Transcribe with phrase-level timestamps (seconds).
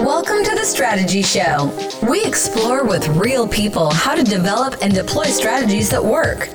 [0.00, 1.70] Welcome to the Strategy Show.
[2.08, 6.48] We explore with real people how to develop and deploy strategies that work.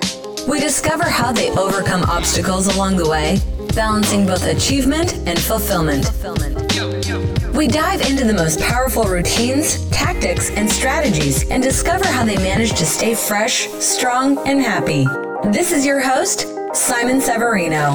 [0.47, 3.39] We discover how they overcome obstacles along the way,
[3.75, 6.05] balancing both achievement and fulfillment.
[7.55, 12.71] We dive into the most powerful routines, tactics, and strategies and discover how they manage
[12.71, 15.05] to stay fresh, strong, and happy.
[15.51, 17.93] This is your host, Simon Severino.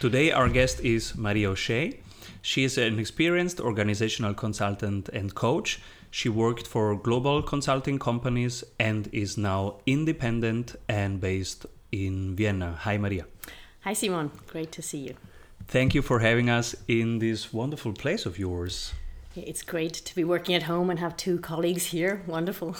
[0.00, 2.00] Today, our guest is Maria O'Shea.
[2.40, 5.78] She is an experienced organizational consultant and coach.
[6.10, 12.78] She worked for global consulting companies and is now independent and based in Vienna.
[12.80, 13.26] Hi, Maria.
[13.82, 14.30] Hi, Simon.
[14.46, 15.16] Great to see you.
[15.66, 18.94] Thank you for having us in this wonderful place of yours.
[19.36, 22.22] It's great to be working at home and have two colleagues here.
[22.26, 22.74] Wonderful.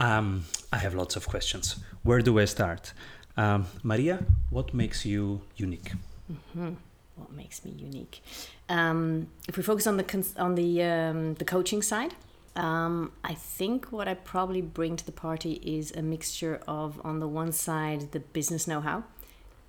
[0.00, 1.76] Um, I have lots of questions.
[2.02, 2.92] Where do I start?
[3.40, 4.18] Um, Maria,
[4.50, 5.92] what makes you unique?
[6.30, 6.74] Mm-hmm.
[7.16, 8.22] What makes me unique?
[8.68, 12.12] Um, if we focus on the cons- on the um, the coaching side,
[12.54, 17.20] um, I think what I probably bring to the party is a mixture of, on
[17.20, 19.04] the one side, the business know-how,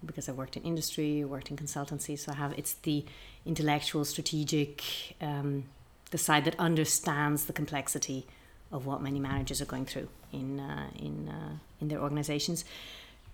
[0.05, 3.05] because I worked in industry, worked in consultancy, so I have it's the
[3.45, 4.83] intellectual, strategic,
[5.21, 5.63] um,
[6.09, 8.25] the side that understands the complexity
[8.69, 12.65] of what many managers are going through in uh, in uh, in their organizations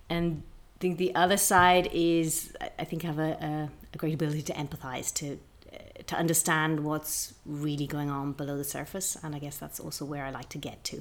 [0.10, 0.44] and
[0.78, 4.54] I think the other side is I think have a, a, a great ability to
[4.54, 5.40] empathize to
[5.74, 9.18] uh, to understand what's really going on below the surface.
[9.24, 10.98] And I guess that's also where I like to get to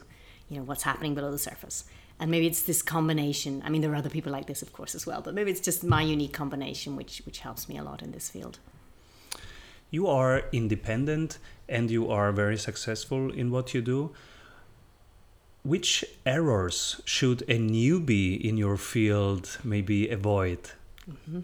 [0.48, 1.84] you know what's happening below the surface.
[2.18, 4.94] And maybe it's this combination I mean there are other people like this of course
[4.94, 8.02] as well but maybe it's just my unique combination which which helps me a lot
[8.02, 8.58] in this field.
[9.90, 14.12] You are independent and you are very successful in what you do
[15.67, 20.70] which errors should a newbie in your field maybe avoid?
[21.11, 21.41] Mm-hmm.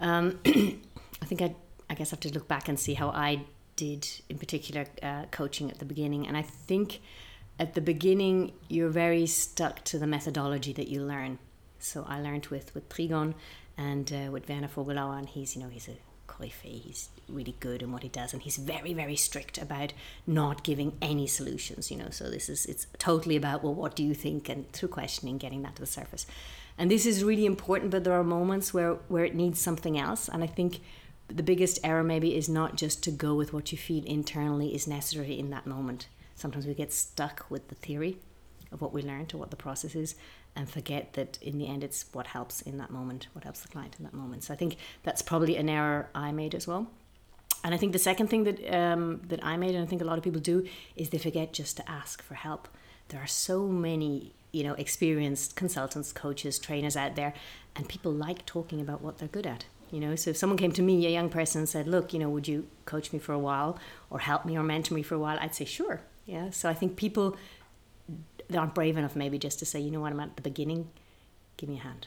[0.00, 0.38] Um,
[1.22, 1.54] I think I,
[1.90, 3.44] I guess I have to look back and see how I
[3.76, 6.26] did, in particular, uh, coaching at the beginning.
[6.26, 7.00] And I think
[7.58, 11.38] at the beginning, you're very stuck to the methodology that you learn.
[11.78, 13.34] So I learned with, with Trigon
[13.76, 15.96] and uh, with Werner Vogelauer, and he's, you know, he's a
[16.28, 16.80] Coryphée.
[16.80, 19.92] He's really good in what he does, and he's very, very strict about
[20.26, 21.90] not giving any solutions.
[21.90, 24.90] You know, so this is it's totally about well, what do you think, and through
[24.90, 26.26] questioning, getting that to the surface.
[26.78, 30.28] And this is really important, but there are moments where where it needs something else,
[30.28, 30.80] and I think
[31.28, 34.86] the biggest error maybe is not just to go with what you feel internally is
[34.86, 36.08] necessary in that moment.
[36.34, 38.18] Sometimes we get stuck with the theory
[38.70, 40.14] of what we learned or what the process is
[40.54, 43.68] and forget that in the end it's what helps in that moment, what helps the
[43.68, 44.44] client in that moment.
[44.44, 46.90] So I think that's probably an error I made as well.
[47.64, 50.04] And I think the second thing that um, that I made, and I think a
[50.04, 52.68] lot of people do, is they forget just to ask for help.
[53.08, 57.34] There are so many, you know, experienced consultants, coaches, trainers out there,
[57.76, 59.64] and people like talking about what they're good at.
[59.90, 62.18] You know, so if someone came to me, a young person, and said, "Look, you
[62.18, 63.78] know, would you coach me for a while,
[64.10, 66.50] or help me, or mentor me for a while?" I'd say, "Sure." Yeah.
[66.50, 67.36] So I think people
[68.56, 70.90] aren't brave enough maybe just to say, you know what, I'm at the beginning,
[71.56, 72.06] give me a hand.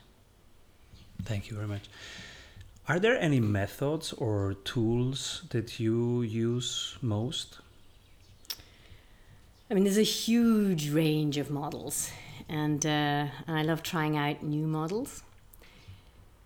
[1.23, 1.83] Thank you very much.
[2.87, 7.57] Are there any methods or tools that you use most?
[9.71, 12.11] I mean, there's a huge range of models,
[12.47, 15.23] and, uh, I love trying out new models.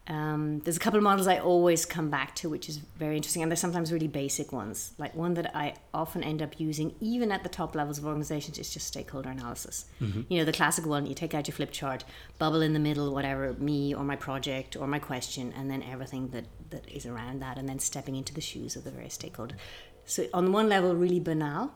[0.09, 3.43] Um, there's a couple of models I always come back to, which is very interesting,
[3.43, 4.93] and they're sometimes really basic ones.
[4.97, 8.57] Like one that I often end up using, even at the top levels of organizations,
[8.57, 9.85] is just stakeholder analysis.
[10.01, 10.21] Mm-hmm.
[10.27, 12.05] You know, the classic one: you take out your flip chart,
[12.39, 16.29] bubble in the middle, whatever me or my project or my question, and then everything
[16.29, 19.57] that that is around that, and then stepping into the shoes of the various stakeholders.
[20.05, 21.71] So on one level, really banal.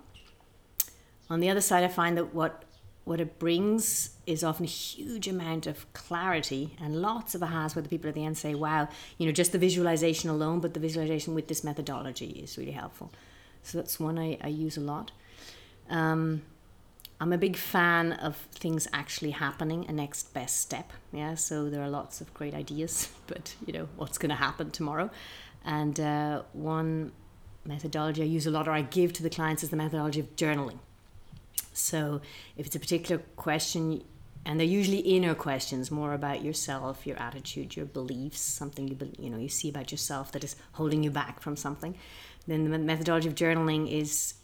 [1.30, 2.64] On the other side, I find that what
[3.06, 7.84] what it brings is often a huge amount of clarity and lots of ahas where
[7.84, 8.88] the people at the end say, wow,
[9.18, 13.12] you know, just the visualization alone, but the visualization with this methodology is really helpful.
[13.64, 15.12] So that's one I, I use a lot.
[15.90, 16.44] Um,
[17.20, 20.92] I'm a big fan of things actually happening, a next best step.
[21.12, 24.72] Yeah, so there are lots of great ideas, but you know, what's going to happen
[24.72, 25.10] tomorrow?
[25.66, 27.12] And uh, one
[27.66, 30.36] methodology I use a lot or I give to the clients is the methodology of
[30.36, 30.80] journaling.
[31.74, 32.22] So
[32.58, 34.04] if it's a particular question,
[34.46, 39.30] and they're usually inner questions, more about yourself, your attitude, your beliefs, something you you
[39.30, 41.96] know you see about yourself that is holding you back from something.
[42.46, 44.36] Then the methodology of journaling is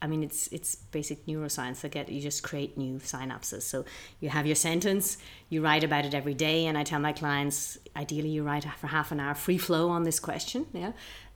[0.00, 1.80] I mean, it's it's basic neuroscience.
[1.80, 3.62] That get you just create new synapses.
[3.62, 3.84] So
[4.20, 5.18] you have your sentence,
[5.48, 8.86] you write about it every day, and I tell my clients, ideally, you write for
[8.86, 10.66] half an hour, free flow on this question.
[10.72, 10.92] Yeah,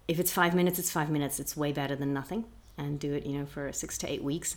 [0.07, 1.41] if it's five minutes, it's five minutes.
[1.41, 2.45] It's way better than nothing,
[2.79, 4.57] and do it, you know, for six to eight weeks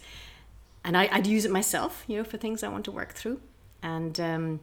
[0.86, 3.42] and I, would use it myself, you know, for things I want to work through.
[3.82, 4.60] And um,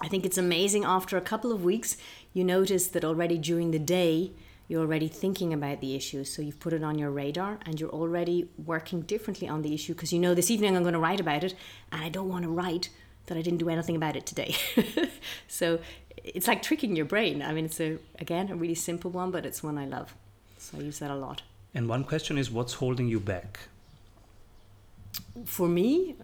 [0.00, 1.96] I think it's amazing after a couple of weeks,
[2.34, 4.32] you notice that already during the day,
[4.66, 6.24] you're already thinking about the issue.
[6.24, 9.94] So you've put it on your radar and you're already working differently on the issue
[9.94, 11.54] because you know this evening I'm going to write about it
[11.92, 12.90] and I don't want to write
[13.26, 14.56] that I didn't do anything about it today.
[15.48, 15.78] so
[16.24, 17.40] it's like tricking your brain.
[17.40, 20.16] I mean, it's a, again, a really simple one, but it's one I love.
[20.58, 21.42] So I use that a lot.
[21.72, 23.60] And one question is what's holding you back?
[25.44, 26.16] For me,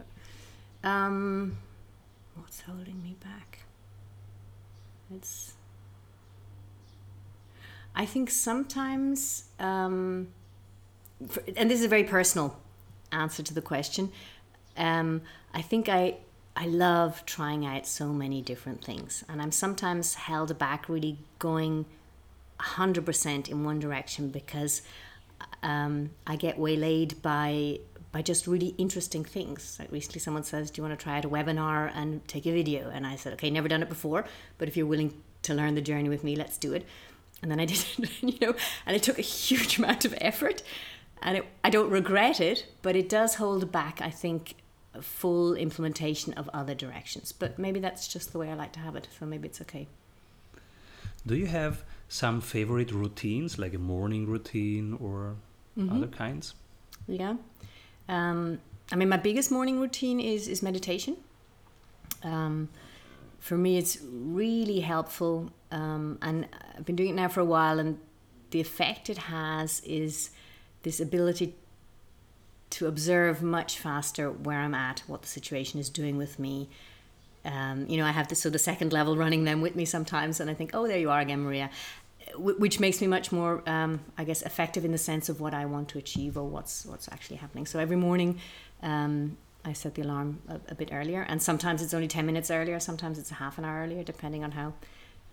[0.83, 1.57] um,
[2.35, 3.59] what's holding me back?
[5.13, 5.53] It's
[7.95, 10.29] I think sometimes, um,
[11.27, 12.57] for, and this is a very personal
[13.11, 14.11] answer to the question.
[14.75, 15.21] Um,
[15.53, 16.17] I think I
[16.55, 21.85] I love trying out so many different things, and I'm sometimes held back really going
[22.59, 24.81] hundred percent in one direction because
[25.61, 27.79] um, I get waylaid by
[28.11, 29.77] by just really interesting things.
[29.79, 32.51] Like recently, someone says, "Do you want to try out a webinar and take a
[32.51, 34.25] video?" And I said, "Okay, never done it before,
[34.57, 36.85] but if you're willing to learn the journey with me, let's do it."
[37.43, 38.55] and then I did it, you know,
[38.87, 40.63] and it took a huge amount of effort.
[41.21, 44.55] And it, I don't regret it, but it does hold back, I think,
[45.01, 47.31] full implementation of other directions.
[47.31, 49.87] But maybe that's just the way I like to have it, so maybe it's okay.
[51.25, 55.35] Do you have some favorite routines, like a morning routine or
[55.77, 55.95] mm-hmm.
[55.95, 56.53] other kinds?
[57.07, 57.35] Yeah.
[58.07, 58.59] Um,
[58.91, 61.17] I mean, my biggest morning routine is, is meditation.
[62.23, 62.69] Um,
[63.39, 67.79] for me, it's really helpful um, and I've been doing it now for a while,
[67.79, 67.99] and
[68.51, 70.29] the effect it has is
[70.83, 71.55] this ability
[72.69, 76.69] to observe much faster where I'm at, what the situation is doing with me.
[77.43, 80.39] Um, you know, I have this so the second level running them with me sometimes,
[80.39, 81.71] and I think, oh, there you are again, Maria,
[82.35, 85.65] which makes me much more, um, I guess, effective in the sense of what I
[85.65, 87.65] want to achieve or what's what's actually happening.
[87.65, 88.39] So every morning,
[88.81, 92.51] um, I set the alarm a, a, bit earlier, and sometimes it's only ten minutes
[92.51, 94.73] earlier, sometimes it's a half an hour earlier, depending on how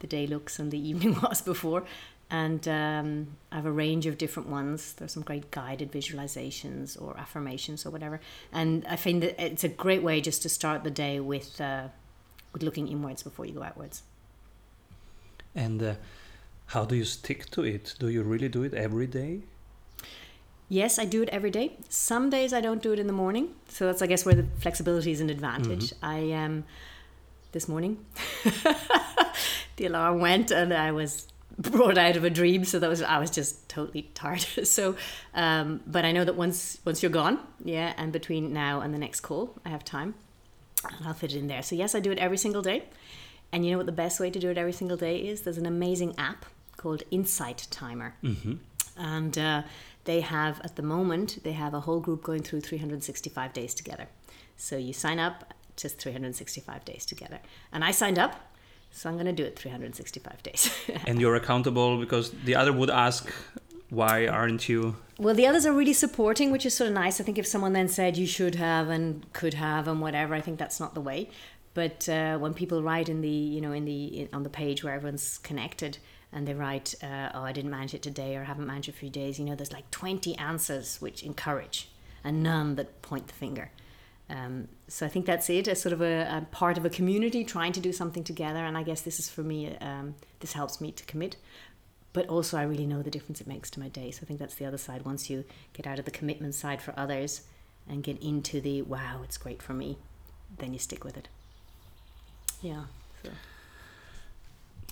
[0.01, 1.85] the day looks and the evening was before.
[2.33, 4.93] And um, I have a range of different ones.
[4.93, 8.21] There's some great guided visualizations or affirmations or whatever.
[8.53, 11.89] And I find that it's a great way just to start the day with uh,
[12.53, 14.03] with looking inwards before you go outwards.
[15.55, 15.95] And uh,
[16.71, 17.95] how do you stick to it?
[17.99, 19.41] Do you really do it every day?
[20.69, 21.73] Yes, I do it every day.
[21.89, 24.47] Some days I don't do it in the morning, so that's I guess where the
[24.61, 25.91] flexibility is an advantage.
[25.91, 26.05] Mm-hmm.
[26.05, 26.65] I um,
[27.51, 28.05] this morning
[29.77, 31.27] the alarm went and I was
[31.59, 34.95] brought out of a dream so that was I was just totally tired so
[35.35, 38.99] um, but I know that once once you're gone yeah and between now and the
[38.99, 40.15] next call I have time
[40.85, 42.85] and I'll fit it in there so yes I do it every single day
[43.53, 45.59] and you know what the best way to do it every single day is there's
[45.59, 46.47] an amazing app
[46.83, 48.55] called Insight Timer mm-hmm.
[48.97, 49.63] and uh,
[50.05, 54.07] they have at the moment they have a whole group going through 365 days together
[54.57, 55.37] so you sign up
[55.77, 57.39] just 365 days together
[57.73, 58.51] and I signed up
[58.91, 60.71] so I'm going to do it 365 days.
[61.07, 63.33] and you're accountable because the other would ask,
[63.89, 64.97] why aren't you?
[65.19, 67.21] Well, the others are really supporting, which is sort of nice.
[67.21, 70.41] I think if someone then said you should have and could have and whatever, I
[70.41, 71.31] think that's not the way.
[71.73, 74.83] But uh, when people write in the, you know, in the in, on the page
[74.83, 75.99] where everyone's connected,
[76.33, 78.93] and they write, uh, "Oh, I didn't manage it today," or I "Haven't managed it
[78.93, 81.89] for a few days," you know, there's like 20 answers which encourage,
[82.25, 83.71] and none that point the finger.
[84.31, 87.43] Um, so I think that's it, as sort of a, a, part of a community
[87.43, 88.65] trying to do something together.
[88.65, 91.37] And I guess this is for me, um, this helps me to commit.
[92.13, 94.11] But also, I really know the difference it makes to my day.
[94.13, 95.05] So I think that's the other side.
[95.05, 97.43] Once you get out of the commitment side for others
[97.89, 99.99] and get into the wow, it's great for me,
[100.59, 101.29] then you stick with it.
[102.63, 102.85] Yeah.
[103.25, 103.31] So.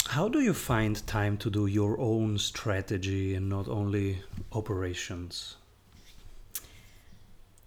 [0.09, 4.23] How do you find time to do your own strategy and not only
[4.53, 5.57] operations?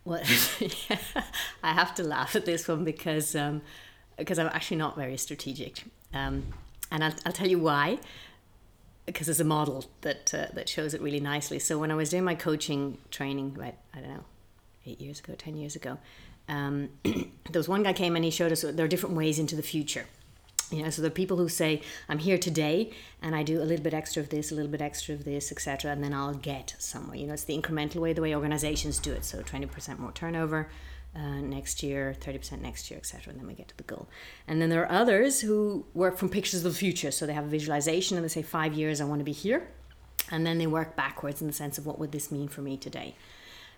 [0.04, 0.24] Well,
[1.64, 3.62] I have to laugh at this one because um,
[4.18, 5.84] because I'm actually not very strategic,
[6.16, 6.46] um,
[6.90, 8.00] and I'll, I'll tell you why.
[9.06, 11.60] Because there's a model that uh, that shows it really nicely.
[11.60, 14.26] So when I was doing my coaching training, about I don't know,
[14.88, 16.00] eight years ago, ten years ago,
[16.50, 19.56] um, there was one guy came and he showed us there are different ways into
[19.56, 20.08] the future.
[20.72, 23.84] You know, so are people who say, I'm here today and I do a little
[23.84, 26.76] bit extra of this, a little bit extra of this, etc., and then I'll get
[26.80, 27.18] somewhere.
[27.18, 29.26] You know, it's the incremental way, the way organizations do it.
[29.26, 30.70] So 20% more turnover
[31.14, 34.08] uh, next year, 30% next year, etc., and then we get to the goal.
[34.48, 37.12] And then there are others who work from pictures of the future.
[37.12, 39.68] So they have a visualization and they say, five years, I want to be here.
[40.32, 42.78] And then they work backwards in the sense of what would this mean for me
[42.78, 43.16] today.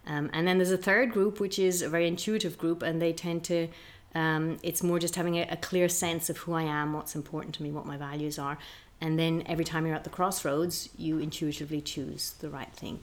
[0.05, 3.13] Um, and then there's a third group, which is a very intuitive group, and they
[3.13, 3.69] tend to
[4.15, 7.55] um, it's more just having a, a, clear sense of who I am, what's important
[7.55, 8.58] to me, what my values are.
[9.01, 13.00] And then every time you're at the crossroads, you intuitively choose the right thing.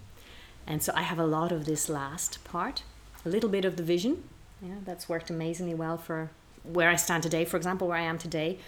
[0.66, 2.84] And so I have a lot of this last part,
[3.24, 4.22] a little bit of the vision.
[4.62, 6.30] Yeah, that's worked amazingly well for
[6.62, 8.58] where I stand today, for example, where I am today,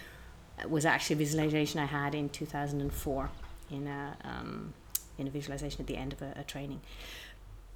[0.67, 3.29] was actually a visualization I had in 2004
[3.71, 4.73] in a um,
[5.17, 6.81] in a visualization at the end of a, a, training.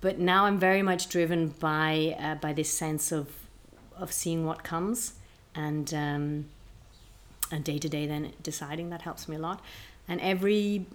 [0.01, 3.46] But now I'm very much driven by uh, by this sense of
[3.99, 5.13] of seeing what comes
[5.55, 6.45] and um,
[7.51, 9.61] and day to day then deciding that helps me a lot.
[10.07, 10.85] And every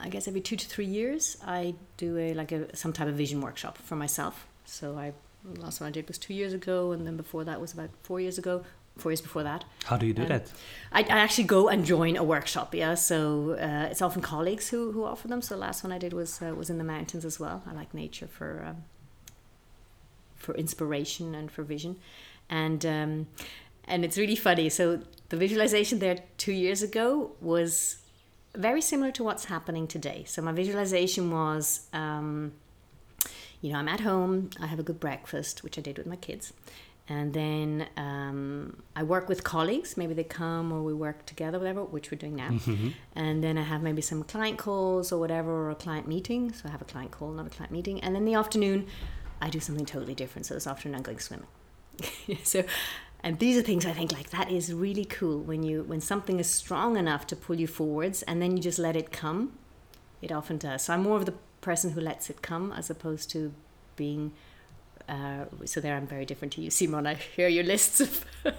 [0.00, 3.14] I guess every two to three years I do a like a some type of
[3.14, 4.46] vision workshop for myself.
[4.64, 5.12] So I
[5.58, 8.20] last one I did was two years ago, and then before that was about four
[8.20, 8.64] years ago
[8.98, 9.64] four years before that.
[9.84, 10.52] How do you do um, that?
[10.92, 12.74] I, I, actually go and join a workshop.
[12.74, 15.40] Yeah, so uh, it's often colleagues who, who offer them.
[15.40, 17.62] So the last one I did was uh, was in the mountains as well.
[17.66, 18.84] I like nature for um,
[20.36, 21.98] for inspiration and for vision,
[22.50, 23.26] and um,
[23.84, 24.68] and it's really funny.
[24.68, 27.98] So the visualization there two years ago was
[28.54, 30.24] very similar to what's happening today.
[30.26, 31.88] So my visualization was.
[31.92, 32.52] Um,
[33.60, 36.14] you know, I'm at home, I have a good breakfast, which I did with my
[36.14, 36.52] kids
[37.08, 39.96] and then um, I work with colleagues.
[39.96, 42.50] Maybe they come or we work together, whatever, which we're doing now.
[42.50, 42.90] Mm-hmm.
[43.14, 46.52] And then I have maybe some client calls or whatever, or a client meeting.
[46.52, 48.00] So I have a client call, not a client meeting.
[48.00, 48.86] And then the afternoon,
[49.40, 50.44] I do something totally different.
[50.46, 51.46] So this afternoon, I'm going swimming.
[52.42, 52.64] so,
[53.22, 56.38] and these are things I think like that is really cool when you when something
[56.38, 59.52] is strong enough to pull you forwards, and then you just let it come.
[60.20, 60.82] It often does.
[60.84, 63.52] So I'm more of the person who lets it come as opposed to
[63.96, 64.32] being
[65.08, 67.06] uh, so there I'm very different to you, Simon.
[67.06, 68.26] I hear your lists of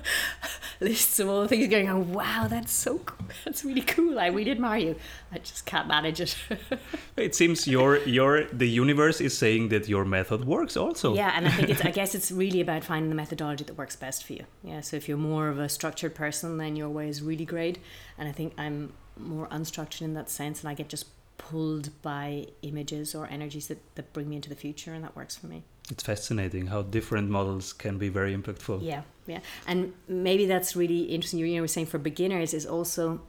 [0.79, 1.88] lists of all the things going.
[1.88, 2.12] on.
[2.12, 3.27] wow, that's so cool.
[3.46, 4.20] That's really cool.
[4.20, 4.96] I really admire you.
[5.32, 6.36] I just can't manage it.
[7.18, 11.13] it seems your your the universe is saying that your method works also.
[11.13, 13.96] Yeah, and I think it's I guess it's really about finding the methodology that works
[13.96, 14.46] best for you.
[14.63, 14.82] Yeah.
[14.82, 17.77] So if you're more of a structured person, then your way is really great.
[18.18, 21.06] And I think I'm more unstructured in that sense, and I get just
[21.38, 25.36] pulled by images or energies that, that bring me into the future, and that works
[25.38, 28.79] for me it's fascinating how different models can be very impactful.
[28.81, 31.39] Yeah, yeah, and maybe that's really interesting.
[31.39, 33.22] You were saying for beginners is also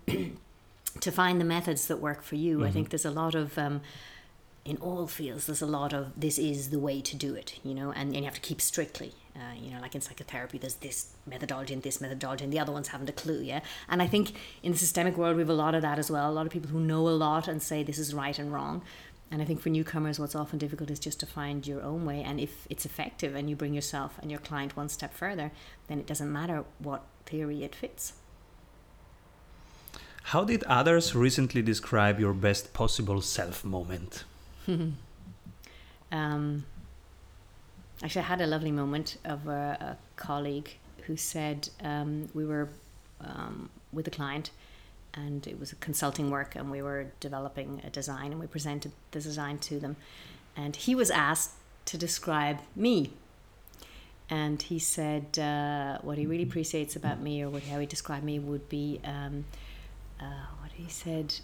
[1.00, 2.58] to find the methods that work for you.
[2.58, 2.66] Mm-hmm.
[2.66, 3.80] I think there's a lot of um,
[4.64, 5.46] in all fields.
[5.46, 8.16] There's a lot of this is the way to do it, you know, and, and
[8.16, 9.14] you have to keep strictly.
[9.36, 12.72] Uh, you know, like in psychotherapy, there's this methodology and this methodology, and the other
[12.72, 13.40] ones haven't a clue.
[13.40, 16.10] Yeah, and I think in the systemic world we have a lot of that as
[16.10, 16.30] well.
[16.30, 18.82] A lot of people who know a lot and say this is right and wrong
[19.30, 22.22] and I think for newcomers, what's often difficult is just to find your own way.
[22.22, 25.52] And if it's effective and you bring yourself and your client one step further,
[25.86, 28.14] then it doesn't matter what theory it fits.
[30.24, 34.24] How did others recently describe your best possible self moment?
[36.12, 36.64] um,
[38.02, 42.68] actually, I had a lovely moment of a, a colleague who said um, we were
[43.20, 44.50] um, with a client
[45.14, 48.92] and it was a consulting work and we were developing a design and we presented
[49.10, 49.96] the design to them.
[50.56, 51.52] And he was asked
[51.86, 53.12] to describe me.
[54.28, 58.24] And he said uh, what he really appreciates about me or what, how he described
[58.24, 59.44] me would be um,
[60.20, 61.34] uh, what he said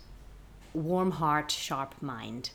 [0.73, 2.51] warm heart sharp mind.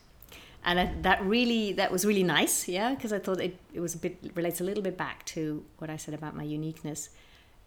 [0.64, 3.96] And I, that really that was really nice yeah because i thought it, it was
[3.96, 7.10] a bit relates a little bit back to what i said about my uniqueness.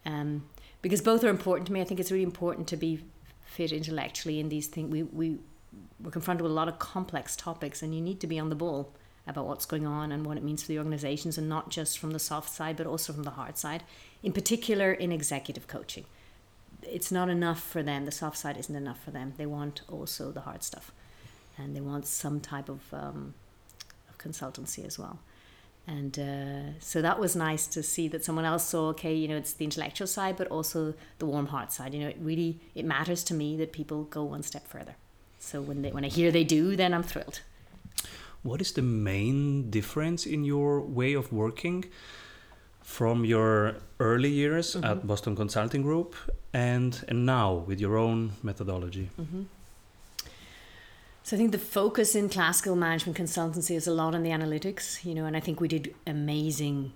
[0.05, 0.45] Um,
[0.81, 1.81] because both are important to me.
[1.81, 3.01] I think it's really important to be
[3.45, 4.91] fit intellectually in these things.
[4.91, 5.37] We, we,
[5.99, 8.55] we're confronted with a lot of complex topics, and you need to be on the
[8.55, 8.91] ball
[9.27, 12.11] about what's going on and what it means for the organizations, and not just from
[12.11, 13.83] the soft side, but also from the hard side,
[14.21, 16.05] in particular in executive coaching.
[16.83, 19.33] It's not enough for them, the soft side isn't enough for them.
[19.37, 20.91] They want also the hard stuff,
[21.57, 23.33] and they want some type of, um,
[24.09, 25.19] of consultancy as well
[25.87, 29.35] and uh, so that was nice to see that someone else saw okay you know
[29.35, 32.85] it's the intellectual side but also the warm heart side you know it really it
[32.85, 34.95] matters to me that people go one step further
[35.39, 37.41] so when they when i hear they do then i'm thrilled
[38.43, 41.85] what is the main difference in your way of working
[42.81, 44.85] from your early years mm-hmm.
[44.85, 46.15] at boston consulting group
[46.53, 49.43] and and now with your own methodology mm-hmm.
[51.25, 55.03] So I think the focus in classical management consultancy is a lot on the analytics,
[55.03, 56.93] you know, and I think we did amazing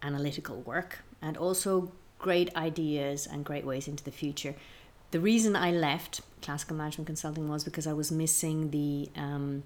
[0.00, 4.54] analytical work and also great ideas and great ways into the future.
[5.10, 9.64] The reason I left classical management consulting was because I was missing the um,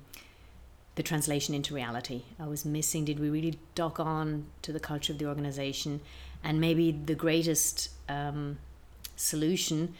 [0.94, 2.22] the translation into reality.
[2.40, 3.04] I was missing.
[3.04, 6.00] Did we really dock on to the culture of the organization?
[6.42, 8.56] And maybe the greatest um,
[9.16, 9.92] solution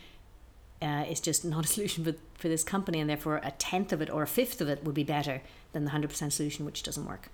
[0.82, 4.00] uh, is just not a solution for, for this company, and therefore a tenth of
[4.02, 5.42] it or a fifth of it would be better
[5.72, 7.28] than the 100% solution, which doesn't work.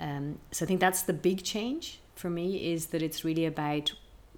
[0.00, 3.92] Um, so I think that's the big change for me is that it's really about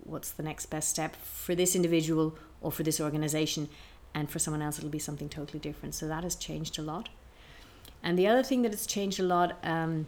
[0.04, 3.68] what's the next best step for this individual or for this organization,
[4.14, 5.94] and for someone else, it'll be something totally different.
[5.94, 7.08] So that has changed a lot.
[8.02, 10.06] And the other thing that has changed a lot, um,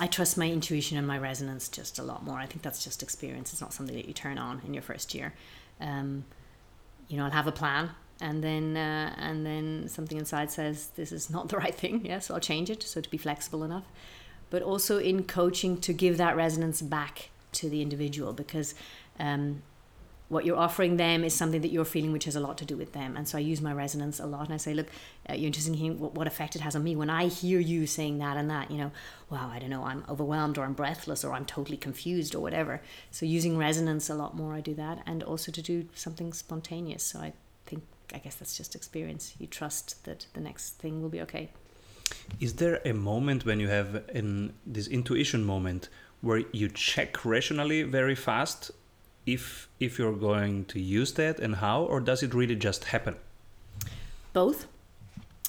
[0.00, 2.38] I trust my intuition and my resonance just a lot more.
[2.38, 3.52] I think that's just experience.
[3.52, 5.34] It's not something that you turn on in your first year.
[5.80, 6.24] Um,
[7.08, 11.12] you know, I'll have a plan and then uh, and then something inside says this
[11.12, 13.84] is not the right thing yeah so i'll change it so to be flexible enough.
[14.50, 18.74] But also in coaching to give that resonance back to the individual because
[19.18, 19.62] um,
[20.28, 22.76] what you're offering them is something that you're feeling which has a lot to do
[22.76, 23.16] with them.
[23.16, 24.88] And so i use my resonance a lot and i say look
[25.28, 26.96] uh, you're interested in hearing what, what effect it has on me.
[26.96, 28.90] When i hear you saying that and that you know
[29.30, 32.80] wow i don't know i'm overwhelmed or i'm breathless or i'm totally confused or whatever.
[33.10, 37.02] So using resonance a lot more i do that and also to do something spontaneous.
[37.02, 37.32] So i
[37.66, 39.34] think i guess that's just experience.
[39.38, 41.50] You trust that the next thing will be okay.
[42.40, 45.88] Is there a moment when you have in this intuition moment
[46.20, 48.70] where you check rationally very fast
[49.26, 53.16] if if you're going to use that and how or does it really just happen?
[54.32, 54.66] Both.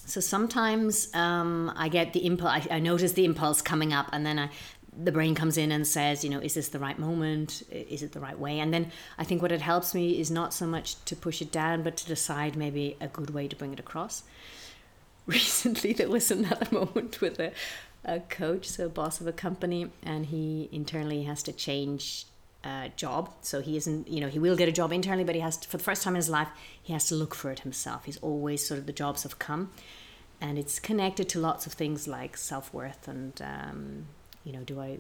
[0.06, 4.26] So sometimes um, i get the impulse I, I, notice the impulse coming up and
[4.26, 4.50] then i
[4.98, 7.64] the brain comes in and says you know is this the right moment?
[7.72, 8.60] Is it the right way?
[8.60, 11.52] And then i think what it helps me is not so much to push it
[11.52, 14.24] down but to decide maybe a good way to bring it across.
[15.26, 17.52] Recently there was another moment with a,
[18.06, 22.28] a coach so boss of a company and he internally has to change
[22.66, 23.32] uh, job.
[23.42, 25.70] So he isn't, you know, he will get a job internally, but he has to,
[25.70, 26.50] for the first time in his life,
[26.82, 28.06] he has to look for it himself.
[28.06, 29.72] He's always sort of the jobs have come,
[30.42, 34.08] and it's connected to lots of things like self worth and, um,
[34.44, 35.00] you know, do I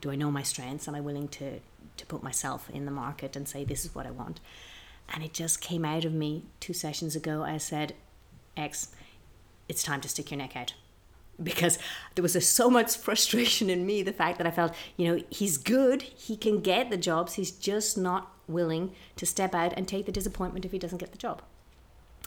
[0.00, 0.88] do I know my strengths?
[0.88, 1.60] Am I willing to
[1.96, 4.40] to put myself in the market and say this is what I want?
[5.12, 7.42] And it just came out of me two sessions ago.
[7.42, 7.94] I said,
[8.56, 8.88] X,
[9.68, 10.74] it's time to stick your neck out
[11.42, 11.78] because
[12.14, 15.22] there was a, so much frustration in me the fact that I felt, you know,
[15.30, 19.86] he's good, he can get the jobs, he's just not willing to step out and
[19.86, 21.42] take the disappointment if he doesn't get the job.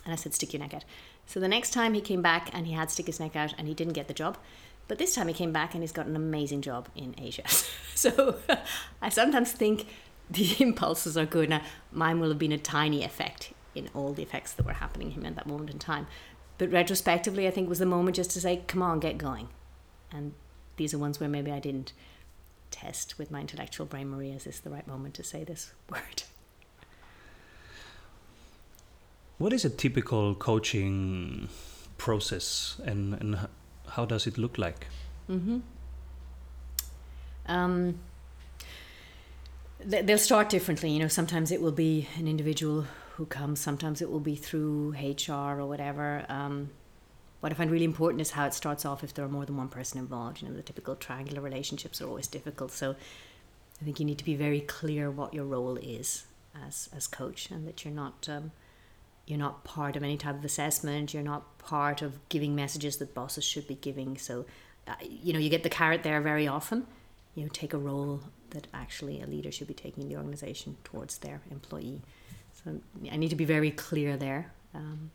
[0.04, 0.84] And I said, stick your neck out.
[1.26, 3.68] So the next time he came back and he had stick his neck out and
[3.68, 4.38] he didn't get the job.
[4.88, 7.44] But this time he came back and he's got an amazing job in Asia.
[7.94, 8.36] so
[9.02, 9.86] I sometimes think
[10.30, 11.48] the impulses are good.
[11.50, 11.62] Now,
[11.92, 15.14] mine will have been a tiny effect in all the effects that were happening to
[15.14, 16.06] him at that moment in time.
[16.60, 19.48] But retrospectively, I think was the moment just to say, come on, get going.
[20.12, 20.34] And
[20.76, 21.94] these are ones where maybe I didn't
[22.70, 26.24] test with my intellectual brain, Maria, is this the right moment to say this word?
[29.38, 31.48] What is a typical coaching
[31.96, 33.38] process and, and
[33.92, 34.86] how does it look like?
[35.30, 35.60] Mm-hmm.
[37.46, 38.00] Um,
[39.82, 40.90] they'll start differently.
[40.90, 42.84] You know, sometimes it will be an individual
[43.20, 43.60] who comes.
[43.60, 46.24] Sometimes it will be through HR or whatever.
[46.30, 46.70] Um,
[47.40, 49.58] what I find really important is how it starts off if there are more than
[49.58, 50.40] one person involved.
[50.40, 52.72] You know, the typical triangular relationships are always difficult.
[52.72, 52.92] So
[53.78, 56.24] I think you need to be very clear what your role is
[56.66, 58.52] as as coach, and that you're not um,
[59.26, 61.12] you're not part of any type of assessment.
[61.12, 64.16] You're not part of giving messages that bosses should be giving.
[64.16, 64.46] So
[64.88, 66.86] uh, you know, you get the carrot there very often.
[67.34, 70.78] You know, take a role that actually a leader should be taking in the organization
[70.84, 72.00] towards their employee.
[72.64, 74.52] So I need to be very clear there.
[74.74, 75.10] Um,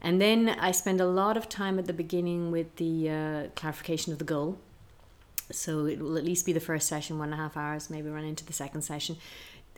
[0.00, 4.12] and then I spend a lot of time at the beginning with the uh, clarification
[4.12, 4.58] of the goal.
[5.50, 8.08] So it will at least be the first session, one and a half hours, maybe
[8.08, 9.16] run into the second session.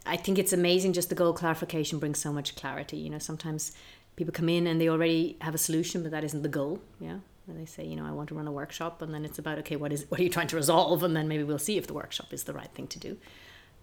[0.07, 2.97] I think it's amazing just the goal clarification brings so much clarity.
[2.97, 3.73] You know, sometimes
[4.16, 6.81] people come in and they already have a solution, but that isn't the goal.
[7.01, 7.18] Yeah.
[7.47, 9.59] And they say, you know, I want to run a workshop, and then it's about
[9.61, 11.87] okay, what is what are you trying to resolve, and then maybe we'll see if
[11.87, 13.16] the workshop is the right thing to do.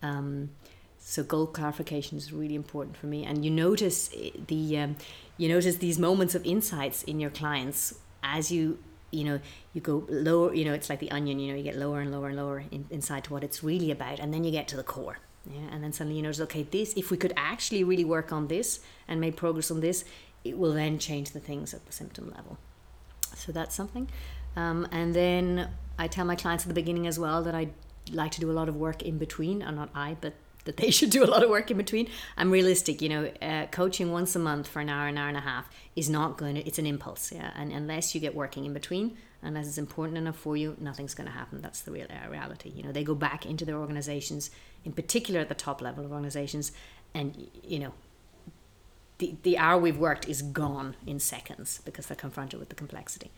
[0.03, 0.51] Um,
[1.07, 3.23] so goal clarification is really important for me.
[3.23, 4.95] And you notice eh, the um,
[5.37, 8.79] you notice these moments of insights in your clients as you
[9.11, 9.39] you know
[9.73, 12.11] you go lower you know it's like the onion you know you get lower and
[12.11, 14.75] lower and lower in, inside to what it's really about and then you get to
[14.75, 15.19] the core.
[15.47, 18.47] Yeah and then suddenly you notice okay this if we could actually really work on
[18.47, 20.05] this and make progress on this
[20.43, 22.57] it will then change the things at the symptom level.
[23.35, 24.09] So that's something.
[24.55, 27.67] Um, and then i tell my clients at the beginning as well that i
[28.11, 30.33] like to do a lot of work in between or not i but
[30.65, 32.10] that they should do a lot of work in between.
[32.38, 35.38] I'm realistic, you know, uh, coaching once a month for an hour, an hour and
[35.38, 37.51] a half is not going to, it's an impulse, yeah.
[37.56, 41.28] And unless you get working in between, unless it's important enough for you, nothing's going
[41.28, 41.62] to happen.
[41.62, 42.69] That's the real uh, reality.
[42.69, 44.49] You know, they go back into their organizations,
[44.84, 46.71] in particular at the top level of organizations,
[47.13, 47.93] and, you know,
[49.19, 53.32] the, the hour we've worked is gone in seconds because they're confronted with the complexity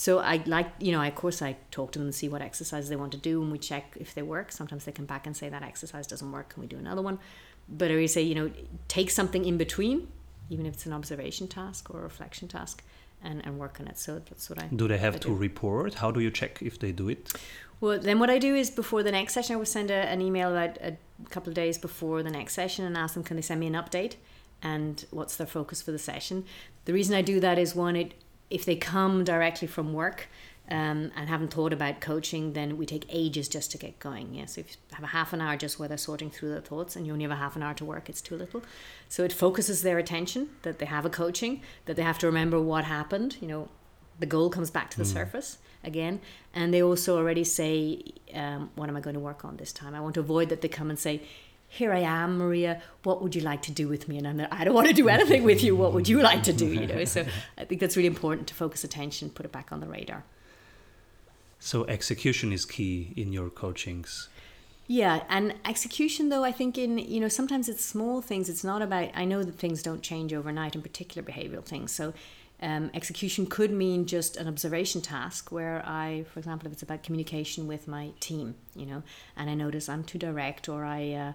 [0.00, 2.40] so I like, you know, I, of course I talk to them and see what
[2.40, 4.50] exercises they want to do and we check if they work.
[4.50, 6.48] Sometimes they come back and say that exercise doesn't work.
[6.54, 7.18] Can we do another one?
[7.68, 8.50] But I always say, you know,
[8.88, 10.08] take something in between,
[10.48, 12.82] even if it's an observation task or a reflection task
[13.22, 13.98] and, and work on it.
[13.98, 14.88] So that's what I do.
[14.88, 15.92] They have I to report.
[15.92, 17.30] How do you check if they do it?
[17.82, 20.22] Well, then what I do is before the next session, I will send a, an
[20.22, 20.96] email about a
[21.28, 23.74] couple of days before the next session and ask them, can they send me an
[23.74, 24.14] update
[24.62, 26.46] and what's their focus for the session?
[26.86, 28.14] The reason I do that is one, it
[28.50, 30.28] if they come directly from work,
[30.70, 34.34] um, and haven't thought about coaching, then we take ages just to get going.
[34.34, 36.60] Yeah, so if you have a half an hour just where they're sorting through their
[36.60, 38.62] thoughts, and you only have a half an hour to work, it's too little.
[39.08, 42.60] So it focuses their attention that they have a coaching, that they have to remember
[42.60, 43.36] what happened.
[43.40, 43.68] You know,
[44.20, 45.12] the goal comes back to the mm.
[45.12, 46.20] surface again,
[46.54, 49.96] and they also already say, um, "What am I going to work on this time?"
[49.96, 51.22] I want to avoid that they come and say
[51.72, 52.82] here I am, Maria.
[53.04, 54.18] What would you like to do with me?
[54.18, 55.76] And I'm I don't want to do anything with you.
[55.76, 56.66] What would you like to do?
[56.66, 57.04] You know.
[57.04, 57.24] So
[57.56, 60.24] I think that's really important to focus attention, put it back on the radar.
[61.60, 64.28] So execution is key in your coachings.
[64.88, 68.48] Yeah, and execution though I think in you know sometimes it's small things.
[68.48, 71.92] It's not about I know that things don't change overnight, in particular behavioral things.
[71.92, 72.12] So
[72.62, 77.02] um, execution could mean just an observation task where I, for example, if it's about
[77.02, 79.02] communication with my team, you know,
[79.36, 81.12] and I notice I'm too direct or I.
[81.12, 81.32] Uh,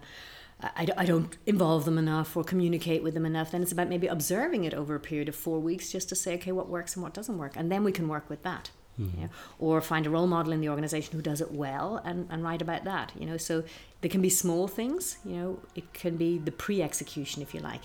[0.58, 4.06] I, I don't involve them enough or communicate with them enough, then it's about maybe
[4.06, 7.02] observing it over a period of four weeks just to say, okay, what works and
[7.02, 7.52] what doesn't work.
[7.56, 8.70] And then we can work with that.
[8.98, 9.20] Mm-hmm.
[9.20, 9.28] Yeah.
[9.58, 12.62] Or find a role model in the organization who does it well and, and write
[12.62, 13.12] about that.
[13.18, 13.64] You know, so
[14.00, 17.60] there can be small things, you know, it can be the pre execution, if you
[17.60, 17.82] like,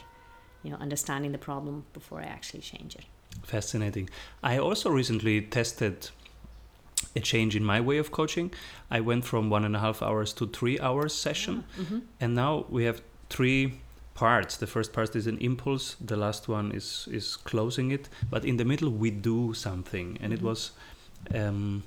[0.64, 3.04] you know, understanding the problem before I actually change it.
[3.44, 4.10] Fascinating.
[4.44, 6.10] I also recently tested
[7.16, 8.52] a change in my way of coaching.
[8.90, 11.84] I went from one and a half hours to three hours session, yeah.
[11.84, 12.00] mm-hmm.
[12.20, 13.74] and now we have three
[14.14, 14.58] parts.
[14.58, 15.96] The first part is an impulse.
[16.00, 18.10] The last one is is closing it.
[18.30, 20.34] But in the middle, we do something, and mm-hmm.
[20.34, 20.72] it was
[21.34, 21.84] um,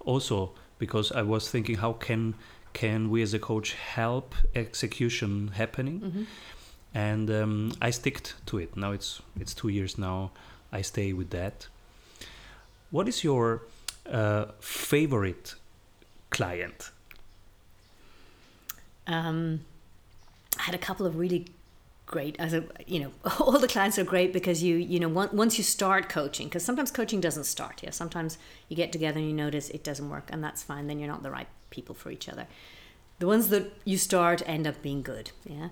[0.00, 2.34] also because I was thinking, how can
[2.72, 6.00] can we as a coach help execution happening?
[6.00, 6.22] Mm-hmm.
[6.94, 8.76] And um, I sticked to it.
[8.76, 10.30] Now it's it's two years now.
[10.72, 11.66] I stay with that.
[12.90, 13.62] What is your
[14.10, 15.54] uh, favorite
[16.30, 16.90] client?
[19.06, 19.60] Um,
[20.58, 21.46] I had a couple of really
[22.08, 25.58] great as a you know all the clients are great because you you know once
[25.58, 28.38] you start coaching because sometimes coaching doesn't start yeah sometimes
[28.70, 31.22] you get together and you notice it doesn't work and that's fine then you're not
[31.22, 32.46] the right people for each other
[33.18, 35.68] the ones that you start end up being good yeah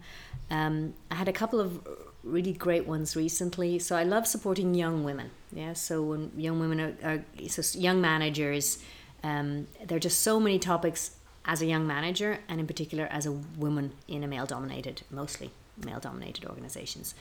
[0.51, 1.87] um, i had a couple of
[2.23, 6.81] really great ones recently so i love supporting young women yeah so when young women
[6.81, 8.79] are, are so young managers
[9.23, 13.27] um, there are just so many topics as a young manager and in particular as
[13.27, 15.51] a woman in a male dominated mostly
[15.85, 17.15] male dominated organizations.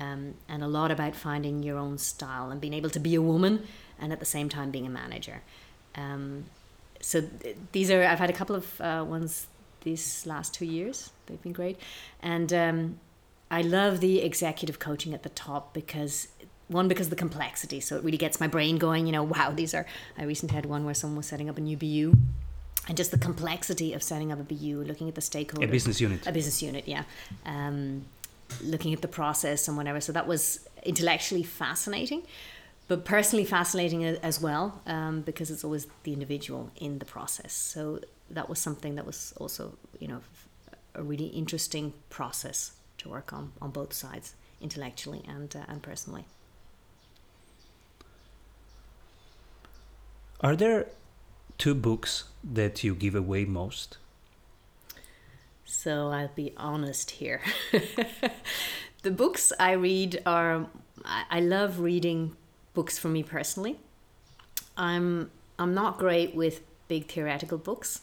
[0.00, 3.22] Um, and a lot about finding your own style and being able to be a
[3.22, 3.66] woman
[3.98, 5.42] and at the same time being a manager.
[5.96, 6.44] Um,
[7.00, 9.48] so th- these are, I've had a couple of uh, ones
[9.88, 11.10] these last two years.
[11.26, 11.78] They've been great.
[12.22, 13.00] And um,
[13.50, 16.28] I love the executive coaching at the top because
[16.68, 19.50] one because of the complexity so it really gets my brain going you know wow
[19.50, 19.86] these are
[20.18, 22.12] i recently had one where someone was setting up a new bu
[22.88, 25.64] and just the complexity of setting up a BU, looking at the stakeholders.
[25.64, 26.26] A business unit.
[26.26, 27.04] A business unit, yeah.
[27.44, 28.06] Um,
[28.62, 30.00] looking at the process and whatever.
[30.00, 32.22] So that was intellectually fascinating,
[32.88, 37.52] but personally fascinating as well um, because it's always the individual in the process.
[37.52, 40.20] So that was something that was also, you know,
[40.94, 46.24] a really interesting process to work on on both sides, intellectually and uh, and personally.
[50.40, 50.86] Are there
[51.56, 53.98] two books that you give away most?
[55.64, 57.42] So I'll be honest here.
[59.02, 60.66] the books I read are
[61.04, 62.36] I love reading
[62.74, 63.78] books for me personally.
[64.76, 68.02] I'm I'm not great with big theoretical books.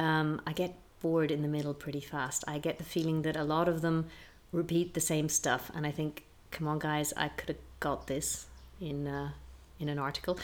[0.00, 2.42] Um, I get bored in the middle pretty fast.
[2.48, 4.06] I get the feeling that a lot of them
[4.50, 8.46] repeat the same stuff, and I think, come on, guys, I could have got this
[8.80, 9.30] in uh,
[9.78, 10.38] in an article.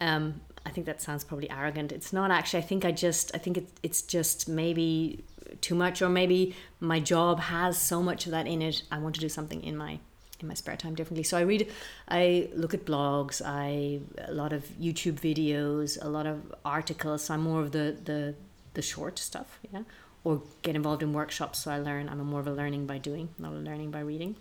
[0.00, 1.92] Um, I think that sounds probably arrogant.
[1.92, 2.62] It's not actually.
[2.62, 3.30] I think I just.
[3.34, 5.24] I think it, it's just maybe
[5.60, 8.82] too much, or maybe my job has so much of that in it.
[8.90, 9.98] I want to do something in my
[10.40, 11.22] in my spare time differently.
[11.22, 11.70] So I read.
[12.08, 13.42] I look at blogs.
[13.44, 15.98] I a lot of YouTube videos.
[16.00, 17.24] A lot of articles.
[17.24, 18.34] So I'm more of the the
[18.74, 19.58] the short stuff.
[19.72, 19.82] Yeah.
[20.24, 22.08] Or get involved in workshops so I learn.
[22.08, 24.36] I'm a more of a learning by doing, not a learning by reading.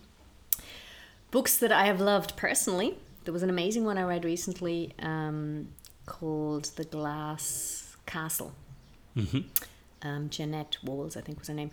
[1.32, 5.70] Books that I have loved personally there was an amazing one I read recently um,
[6.06, 8.54] called The Glass Castle.
[9.16, 9.40] Mm-hmm.
[10.02, 11.72] Um, Jeannette Walls, I think was her name.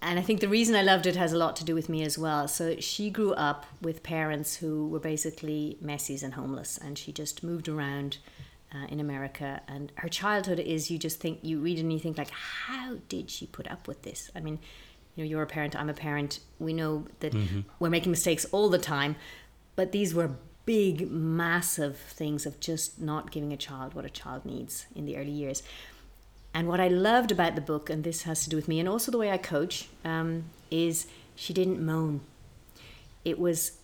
[0.00, 2.02] And I think the reason I loved it has a lot to do with me
[2.02, 2.48] as well.
[2.48, 7.44] So she grew up with parents who were basically messies and homeless, and she just
[7.44, 8.18] moved around
[8.74, 9.60] uh, in America.
[9.68, 13.30] And her childhood is you just think, you read and you think, like, how did
[13.30, 14.30] she put up with this?
[14.34, 14.58] I mean,
[15.14, 16.40] you know, you're a parent, I'm a parent.
[16.58, 17.60] We know that mm-hmm.
[17.78, 19.16] we're making mistakes all the time,
[19.76, 24.44] but these were big, massive things of just not giving a child what a child
[24.44, 25.62] needs in the early years.
[26.54, 28.88] And what I loved about the book, and this has to do with me and
[28.88, 32.20] also the way I coach, um, is she didn't moan.
[33.24, 33.78] It was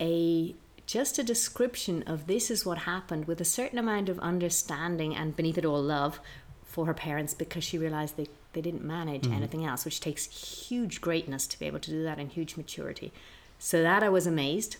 [0.00, 0.54] a
[0.88, 5.36] just a description of this is what happened with a certain amount of understanding and
[5.36, 6.18] beneath it all love
[6.64, 9.34] for her parents because she realized they, they didn't manage mm-hmm.
[9.34, 10.24] anything else, which takes
[10.66, 13.12] huge greatness to be able to do that and huge maturity.
[13.58, 14.78] So that I was amazed.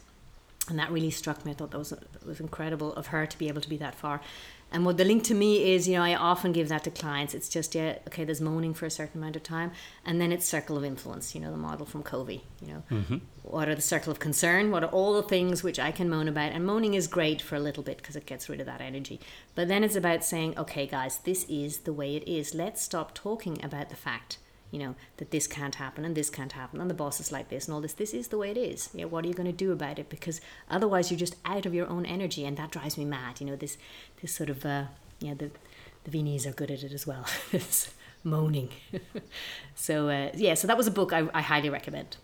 [0.71, 1.53] And that really struck me.
[1.53, 1.92] I thought that was,
[2.25, 4.23] was incredible of her to be able to be that far.
[4.70, 7.35] And what the link to me is, you know, I often give that to clients.
[7.35, 9.72] It's just, yeah, okay, there's moaning for a certain amount of time.
[10.04, 12.83] And then it's circle of influence, you know, the model from Covey, you know.
[12.90, 13.16] Mm-hmm.
[13.44, 14.70] What are the circle of concern?
[14.70, 16.52] What are all the things which I can moan about?
[16.52, 19.20] And moaning is great for a little bit because it gets rid of that energy.
[19.54, 22.54] But then it's about saying, okay, guys, this is the way it is.
[22.54, 24.37] Let's stop talking about the fact
[24.70, 27.48] you know that this can't happen and this can't happen and the boss is like
[27.48, 27.94] this and all this.
[27.94, 28.90] This is the way it is.
[28.94, 30.09] Yeah, what are you going to do about it?
[30.09, 33.46] Because otherwise you're just out of your own energy and that drives me mad you
[33.46, 33.78] know this
[34.20, 34.85] this sort of uh
[35.20, 35.50] yeah the
[36.04, 37.24] the Viennese are good at it as well.
[37.50, 38.70] This moaning.
[39.74, 42.16] So uh, yeah so that was a book I, I highly recommend.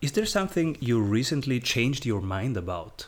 [0.00, 3.06] Is there something you recently changed your mind about?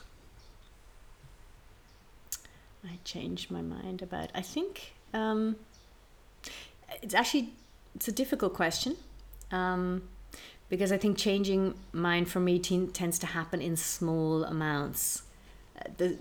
[2.83, 5.57] I changed my mind about I think um,
[7.01, 7.53] it's actually
[7.95, 8.95] it's a difficult question
[9.51, 10.03] um,
[10.69, 15.23] because I think changing mind for me t- tends to happen in small amounts.
[15.77, 16.17] Uh, the,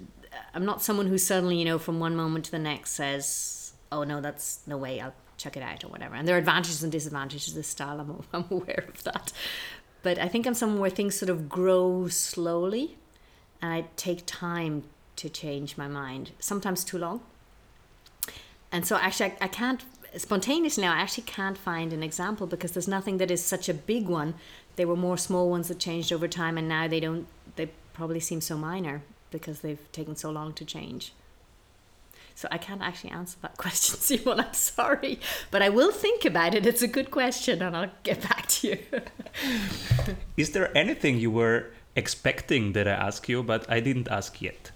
[0.54, 4.04] I'm not someone who suddenly, you know, from one moment to the next says, "Oh
[4.04, 5.00] no, that's no way.
[5.00, 8.00] I'll check it out or whatever." And there are advantages and disadvantages to this style.
[8.00, 9.32] I'm, I'm aware of that,
[10.02, 12.96] but I think I'm someone where things sort of grow slowly,
[13.60, 14.84] and I take time
[15.16, 16.32] to change my mind.
[16.38, 17.20] Sometimes too long.
[18.72, 19.84] And so actually, I, I can't
[20.16, 23.74] spontaneously now, I actually can't find an example because there's nothing that is such a
[23.74, 24.34] big one.
[24.76, 27.26] There were more small ones that changed over time, and now they don't.
[27.56, 31.12] They probably seem so minor because they've taken so long to change.
[32.34, 34.40] So I can't actually answer that question, Simon.
[34.40, 35.18] I'm sorry,
[35.50, 36.66] but I will think about it.
[36.66, 38.78] It's a good question, and I'll get back to you.
[40.36, 44.70] Is there anything you were expecting that I ask you, but I didn't ask yet?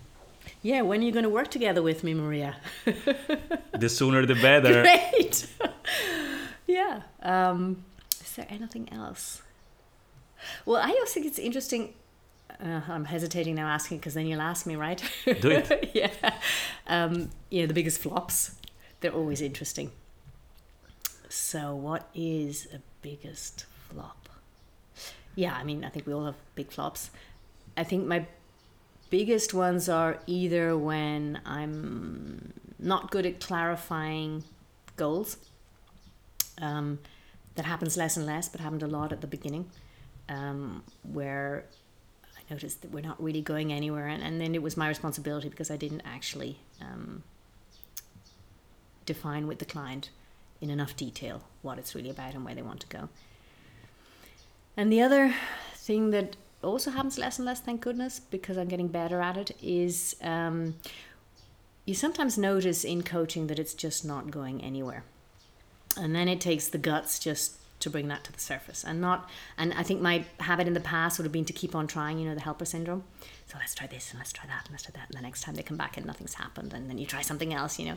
[0.62, 2.56] Yeah, when are you going to work together with me, Maria?
[3.78, 4.82] the sooner the better.
[4.82, 5.46] Great.
[6.66, 7.02] yeah.
[7.22, 7.84] Um,
[8.20, 9.40] is there anything else?
[10.66, 11.94] Well, I also think it's interesting.
[12.62, 15.02] Uh, I'm hesitating now asking because then you'll ask me, right?
[15.24, 15.90] Do it.
[15.94, 16.10] yeah.
[16.86, 17.30] Um,
[17.62, 18.56] know, the biggest flops,
[19.00, 19.92] they're always interesting.
[21.30, 24.28] So, what is a biggest flop?
[25.36, 27.10] Yeah, I mean, I think we all have big flops.
[27.76, 28.26] I think my
[29.10, 34.44] biggest ones are either when I'm not good at clarifying
[34.96, 35.36] goals.
[36.60, 37.00] Um,
[37.56, 39.70] that happens less and less, but happened a lot at the beginning,
[40.28, 41.64] um, where
[42.24, 44.06] I noticed that we're not really going anywhere.
[44.06, 47.22] And, and then it was my responsibility because I didn't actually um,
[49.04, 50.10] define with the client
[50.60, 53.08] in enough detail what it's really about and where they want to go.
[54.76, 55.34] And the other
[55.74, 59.56] thing that also happens less and less, thank goodness, because I'm getting better at it,
[59.62, 60.74] is um,
[61.84, 65.04] you sometimes notice in coaching that it's just not going anywhere.
[65.96, 68.84] And then it takes the guts just to bring that to the surface.
[68.84, 71.74] And not and i think my habit in the past would have been to keep
[71.74, 73.04] on trying you know the helper syndrome.
[73.46, 75.08] So let's try this and let's try that and let's try that.
[75.08, 77.52] And the next time they come back and nothing's happened and then you try something
[77.52, 77.96] else you know.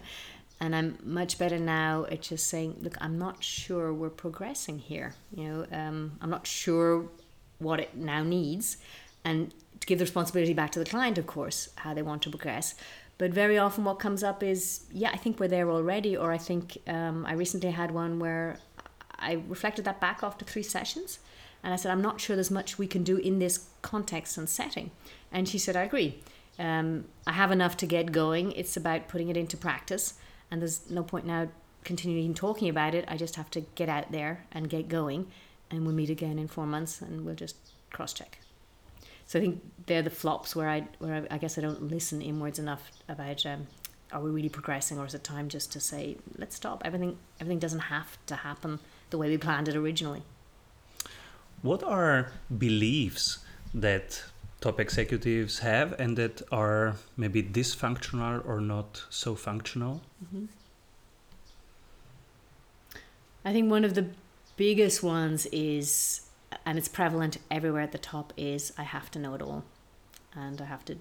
[0.60, 5.14] And i'm much better now at just saying look i'm not sure we're progressing here
[5.36, 7.10] you know um, i'm not sure
[7.60, 8.78] what it now needs
[9.24, 12.30] and to give the responsibility back to the client, of course, how they want to
[12.30, 12.76] progress.
[13.18, 16.38] But very often, what comes up is, yeah, I think we're there already, or I
[16.38, 18.58] think um, I recently had one where
[19.20, 21.20] I reflected that back after three sessions.
[21.64, 24.50] And I said, I'm not sure there's much we can do in this context and
[24.50, 24.92] setting.
[25.32, 26.20] And she said, I agree.
[26.60, 28.52] Um, I have enough to get going.
[28.54, 30.16] It's about putting it into practice.
[30.52, 31.50] And there's no point now
[31.84, 33.06] continuing talking about it.
[33.08, 35.28] I just have to get out there and get going
[35.72, 37.56] and we'll meet again in four months and we'll just
[37.92, 38.40] cross check.
[39.26, 42.22] So I think they're the flops where I where I, I guess I don't listen
[42.22, 43.68] inwards enough about um,
[44.12, 47.60] are we really progressing or is it time just to say let's stop everything everything
[47.60, 50.24] doesn't have to happen the way we planned it originally.
[51.62, 53.40] What are beliefs
[53.74, 54.24] that
[54.60, 60.02] top executives have and that are maybe dysfunctional or not so functional?
[60.26, 60.46] Mm-hmm.
[63.46, 64.08] I think one of the
[64.56, 66.22] biggest ones is,
[66.66, 69.64] and it's prevalent everywhere at the top, is I have to know it all.
[70.36, 70.98] And I have to,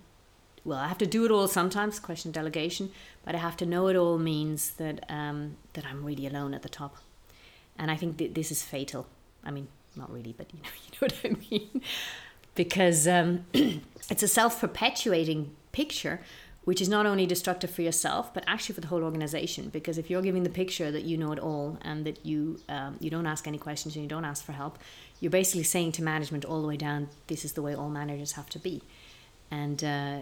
[0.65, 2.91] well, I have to do it all sometimes, question delegation,
[3.25, 6.63] but I have to know it all means that, um, that I'm really alone at
[6.63, 6.97] the top.
[7.79, 9.07] And I think th- this is fatal.
[9.43, 11.83] I mean, not really, but you know, you know what I mean.
[12.55, 13.47] because um,
[14.11, 16.21] it's a self perpetuating picture
[16.65, 19.69] which is not only destructive for yourself but actually for the whole organization.
[19.69, 22.97] Because if you're giving the picture that you know it all and that you um,
[23.01, 24.79] you don't ask any questions and you don't ask for help
[25.21, 28.33] you're basically saying to management all the way down this is the way all managers
[28.33, 28.83] have to be.
[29.51, 30.19] And uh,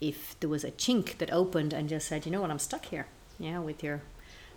[0.00, 2.50] if there was a chink that opened and just said you know what?
[2.50, 3.06] I'm stuck here.
[3.38, 4.02] Yeah with your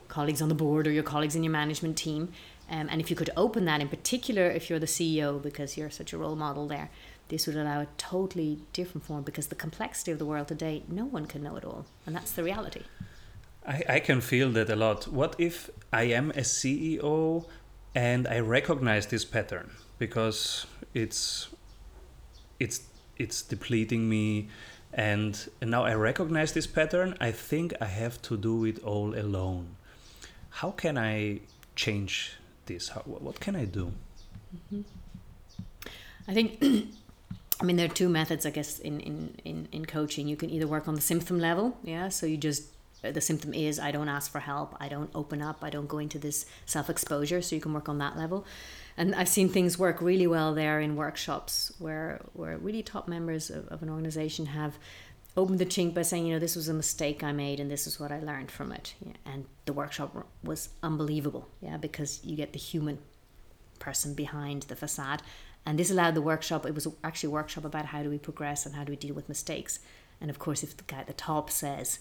[0.07, 2.31] colleagues on the board or your colleagues in your management team
[2.69, 5.89] um, and if you could open that in particular if you're the ceo because you're
[5.89, 6.89] such a role model there
[7.27, 11.05] this would allow a totally different form because the complexity of the world today, no
[11.05, 11.85] one can know it all.
[12.05, 12.83] And that's the reality.
[13.67, 15.07] I, I can feel that a lot.
[15.07, 17.45] What if I am a CEO
[17.95, 21.49] and I recognize this pattern because it's
[22.59, 22.81] it's
[23.17, 24.49] it's depleting me
[24.93, 29.17] and, and now I recognize this pattern, I think I have to do it all
[29.17, 29.75] alone.
[30.49, 31.41] How can I
[31.75, 32.89] change this?
[32.89, 33.91] How, what can I do?
[34.55, 34.81] Mm-hmm.
[36.27, 36.63] I think
[37.59, 40.27] I mean, there are two methods, I guess, in, in, in, in coaching.
[40.27, 42.63] You can either work on the symptom level, yeah, so you just,
[43.03, 45.87] uh, the symptom is I don't ask for help, I don't open up, I don't
[45.87, 48.45] go into this self exposure, so you can work on that level.
[48.97, 53.49] And I've seen things work really well there in workshops where, where really top members
[53.49, 54.77] of, of an organization have
[55.37, 57.87] opened the chink by saying, you know, this was a mistake I made and this
[57.87, 58.95] is what I learned from it.
[59.05, 62.99] Yeah, and the workshop was unbelievable, yeah, because you get the human
[63.79, 65.21] person behind the facade
[65.65, 68.65] and this allowed the workshop, it was actually a workshop about how do we progress
[68.65, 69.79] and how do we deal with mistakes.
[70.21, 71.99] And of course, if the guy at the top says,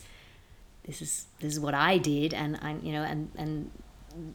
[0.85, 3.71] this is this is what I did, and I you know, and and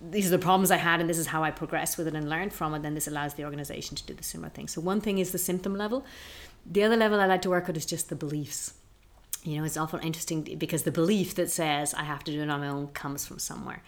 [0.09, 2.27] these are the problems I had, and this is how I progressed with it and
[2.27, 2.81] learned from it.
[2.81, 4.67] Then this allows the organization to do the similar thing.
[4.67, 6.05] So one thing is the symptom level.
[6.65, 8.73] The other level I like to work with is just the beliefs.
[9.43, 12.49] You know, it's often interesting because the belief that says I have to do it
[12.49, 13.81] on my own comes from somewhere,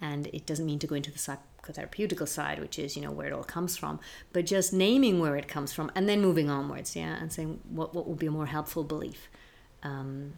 [0.00, 3.26] and it doesn't mean to go into the psychotherapeutical side, which is, you know, where
[3.26, 3.98] it all comes from,
[4.32, 7.94] but just naming where it comes from and then moving onwards, yeah, and saying what,
[7.94, 9.28] what would be a more helpful belief.
[9.82, 10.34] Um,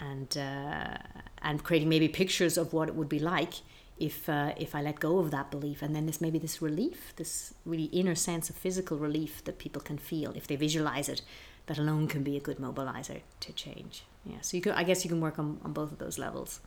[0.00, 0.96] and uh,
[1.42, 3.54] and creating maybe pictures of what it would be like
[3.98, 7.12] if uh, if I let go of that belief, and then there's maybe this relief,
[7.16, 11.22] this really inner sense of physical relief that people can feel if they visualize it,
[11.66, 14.04] that alone can be a good mobilizer to change.
[14.24, 16.60] Yeah, so you can I guess you can work on, on both of those levels,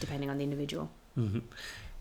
[0.00, 0.90] depending on the individual.
[1.18, 1.40] Mm-hmm.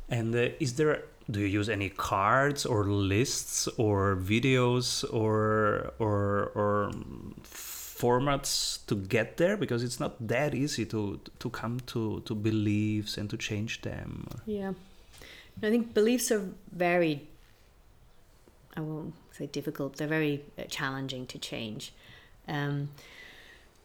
[0.10, 6.51] And uh, is there do you use any cards or lists or videos or or
[6.55, 6.91] or
[7.43, 13.17] formats to get there because it's not that easy to to come to to beliefs
[13.17, 14.27] and to change them.
[14.45, 14.73] Yeah.
[15.62, 17.27] I think beliefs are very
[18.75, 21.93] I won't say difficult, they're very uh, challenging to change.
[22.47, 22.89] Um,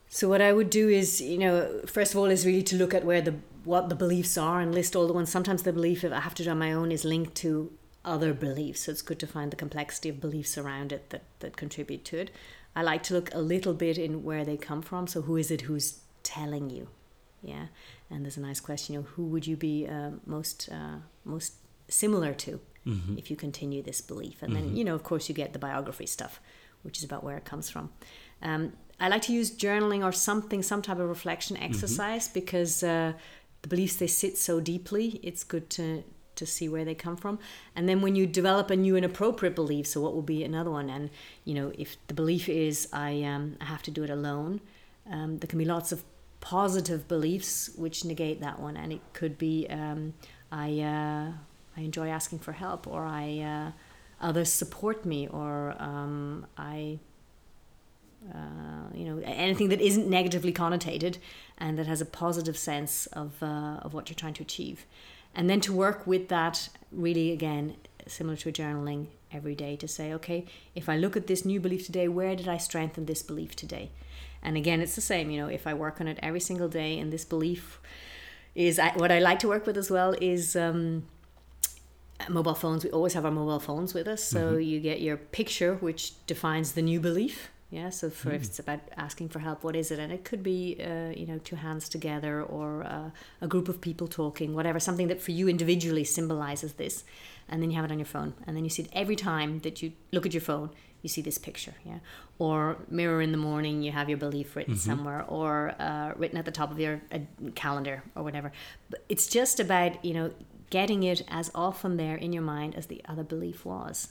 [0.09, 2.95] so what I would do is, you know, first of all, is really to look
[2.95, 5.31] at where the what the beliefs are and list all the ones.
[5.31, 7.73] Sometimes the belief, if I have to do on my own, is linked to
[8.05, 8.83] other beliefs.
[8.83, 12.19] So it's good to find the complexity of beliefs around it that, that contribute to
[12.19, 12.31] it.
[12.77, 15.07] I like to look a little bit in where they come from.
[15.07, 16.89] So who is it who's telling you?
[17.43, 17.67] Yeah.
[18.11, 21.55] And there's a nice question, you know, who would you be uh, most uh, most
[21.89, 23.19] similar to mm-hmm.
[23.19, 24.43] if you continue this belief?
[24.43, 24.67] And mm-hmm.
[24.69, 26.41] then, you know, of course, you get the biography stuff,
[26.83, 27.91] which is about where it comes from.
[28.43, 31.67] Um, I like to use journaling or something, some type of reflection mm-hmm.
[31.67, 32.35] exercise mm-hmm.
[32.35, 33.15] because uh,
[33.65, 37.39] the beliefs they sit so deeply it's good to to see where they come from
[37.75, 40.71] and then when you develop a new and appropriate belief so what will be another
[40.71, 41.09] one and
[41.47, 44.61] you know if the belief is i um i have to do it alone
[45.11, 46.05] um, there can be lots of
[46.41, 50.13] positive beliefs which negate that one and it could be um,
[50.53, 51.33] i uh,
[51.77, 53.71] i enjoy asking for help or i uh,
[54.21, 56.99] others support me or um, i
[58.33, 61.19] uh, you know anything that isn't negatively connotated
[61.59, 64.87] and that has a positive sense of uh, of what you're trying to achieve.
[65.35, 70.13] And then to work with that really again similar to journaling every day to say
[70.13, 73.57] okay if i look at this new belief today where did i strengthen this belief
[73.57, 73.91] today?
[74.43, 76.99] And again it's the same you know if i work on it every single day
[76.99, 77.81] and this belief
[78.55, 81.05] is what i like to work with as well is um,
[82.29, 84.61] mobile phones we always have our mobile phones with us so mm-hmm.
[84.61, 88.35] you get your picture which defines the new belief yeah so for mm.
[88.35, 88.47] if hmm.
[88.47, 91.39] it's about asking for help what is it and it could be uh, you know
[91.39, 95.49] two hands together or uh, a group of people talking whatever something that for you
[95.49, 97.05] individually symbolizes this
[97.49, 99.59] and then you have it on your phone and then you see it every time
[99.61, 100.71] that you look at your phone
[101.03, 101.99] you see this picture yeah
[102.39, 104.91] or mirror in the morning you have your belief written mm-hmm.
[104.91, 107.19] somewhere or uh, written at the top of your uh,
[107.55, 108.53] calendar or whatever
[108.89, 110.31] but it's just about you know
[110.71, 114.09] getting it as often there in your mind as the other belief was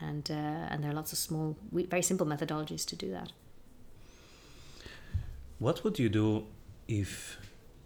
[0.00, 0.34] and uh,
[0.70, 3.32] and there are lots of small, very simple methodologies to do that.
[5.58, 6.46] What would you do
[6.86, 7.38] if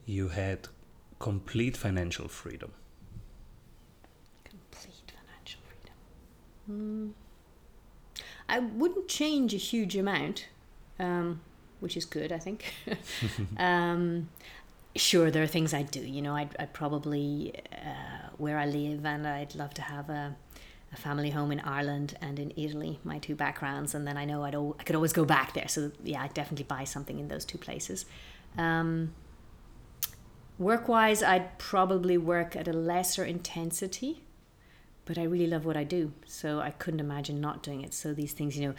[0.05, 0.69] you had
[1.19, 2.73] complete financial freedom?
[4.45, 5.95] Complete financial freedom.
[6.71, 8.23] Mm.
[8.49, 10.49] I wouldn't change a huge amount.
[10.99, 11.41] Um,
[11.81, 12.75] which is good, I think.
[13.57, 14.29] um,
[14.97, 16.01] sure, there are things I'd do.
[16.01, 20.37] You know, I'd, I'd probably uh, where I live, and I'd love to have a,
[20.93, 24.45] a family home in Ireland and in Italy, my two backgrounds, and then I know
[24.45, 25.69] I'd o- I could always go back there.
[25.69, 28.05] So yeah, I'd definitely buy something in those two places.
[28.59, 29.15] Um,
[30.59, 34.23] work wise, I'd probably work at a lesser intensity,
[35.05, 37.95] but I really love what I do, so I couldn't imagine not doing it.
[37.95, 38.75] So these things, you know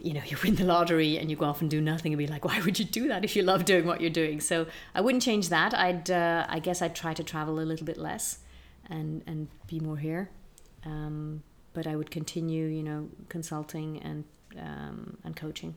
[0.00, 2.26] you know, you win the lottery and you go off and do nothing and be
[2.26, 4.40] like, why would you do that if you love doing what you're doing?
[4.40, 5.74] So I wouldn't change that.
[5.74, 8.38] I'd, uh, I guess I'd try to travel a little bit less
[8.88, 10.30] and, and be more here.
[10.84, 11.42] Um,
[11.72, 14.24] but I would continue, you know, consulting and,
[14.58, 15.74] um, and coaching.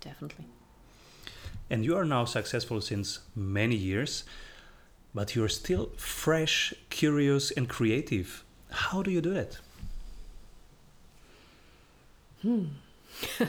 [0.00, 0.46] Definitely.
[1.70, 4.24] And you are now successful since many years,
[5.14, 8.44] but you're still fresh, curious, and creative.
[8.70, 9.58] How do you do it?
[12.42, 12.64] Hmm.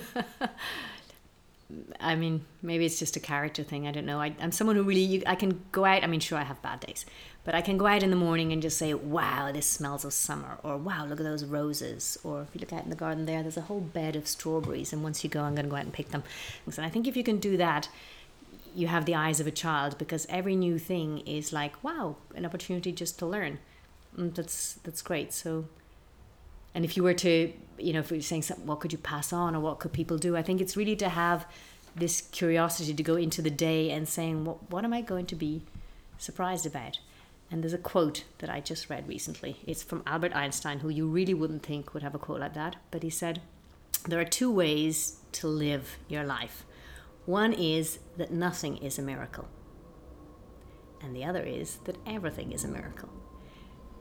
[1.99, 3.87] I mean, maybe it's just a character thing.
[3.87, 4.21] I don't know.
[4.21, 6.03] I, am someone who really, I can go out.
[6.03, 7.05] I mean, sure, I have bad days,
[7.43, 10.13] but I can go out in the morning and just say, wow, this smells of
[10.13, 10.59] summer.
[10.63, 12.17] Or, wow, look at those roses.
[12.23, 14.93] Or if you look out in the garden there, there's a whole bed of strawberries.
[14.93, 16.23] And once you go, I'm going to go out and pick them.
[16.65, 17.89] And I think if you can do that,
[18.75, 22.45] you have the eyes of a child because every new thing is like, wow, an
[22.45, 23.57] opportunity just to learn.
[24.15, 25.33] And that's, that's great.
[25.33, 25.65] So,
[26.75, 29.31] and if you were to, you know, if you're saying something, what could you pass
[29.31, 30.35] on or what could people do?
[30.35, 31.47] I think it's really to have
[31.95, 35.35] this curiosity to go into the day and saying, what, what am I going to
[35.35, 35.63] be
[36.17, 36.99] surprised about?
[37.49, 39.57] And there's a quote that I just read recently.
[39.65, 42.75] It's from Albert Einstein, who you really wouldn't think would have a quote like that.
[42.91, 43.41] But he said,
[44.07, 46.65] There are two ways to live your life.
[47.25, 49.47] One is that nothing is a miracle,
[51.01, 53.09] and the other is that everything is a miracle.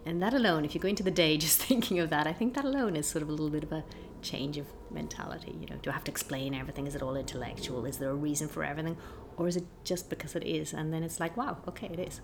[0.07, 2.55] And that alone, if you go into the day just thinking of that, I think
[2.55, 3.85] that alone is sort of a little bit of a
[4.23, 5.55] change of mentality.
[5.61, 6.87] You know, do I have to explain everything?
[6.87, 7.85] Is it all intellectual?
[7.85, 8.97] Is there a reason for everything?
[9.37, 10.73] Or is it just because it is?
[10.73, 12.21] And then it's like, wow, okay, it is.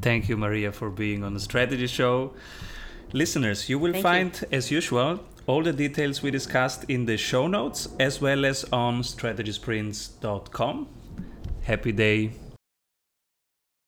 [0.00, 2.32] Thank you, Maria, for being on the strategy show.
[3.12, 4.56] Listeners, you will Thank find, you.
[4.56, 9.02] as usual, all the details we discussed in the show notes as well as on
[9.02, 10.88] strategysprints.com.
[11.62, 12.32] Happy day.